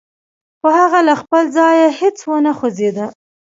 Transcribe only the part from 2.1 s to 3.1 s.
و نه خوځېده.